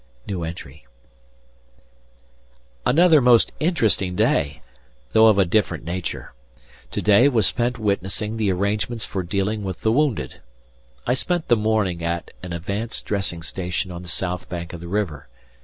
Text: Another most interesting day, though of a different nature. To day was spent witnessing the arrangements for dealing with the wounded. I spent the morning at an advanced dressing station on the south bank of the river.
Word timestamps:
Another 2.87 3.21
most 3.21 3.51
interesting 3.59 4.15
day, 4.15 4.63
though 5.13 5.27
of 5.27 5.37
a 5.37 5.45
different 5.45 5.83
nature. 5.83 6.33
To 6.89 7.03
day 7.03 7.27
was 7.29 7.45
spent 7.45 7.77
witnessing 7.77 8.37
the 8.37 8.51
arrangements 8.51 9.05
for 9.05 9.21
dealing 9.21 9.61
with 9.61 9.81
the 9.81 9.91
wounded. 9.91 10.39
I 11.05 11.13
spent 11.13 11.49
the 11.49 11.55
morning 11.55 12.03
at 12.03 12.31
an 12.41 12.51
advanced 12.51 13.05
dressing 13.05 13.43
station 13.43 13.91
on 13.91 14.01
the 14.01 14.09
south 14.09 14.49
bank 14.49 14.73
of 14.73 14.79
the 14.79 14.87
river. 14.87 15.27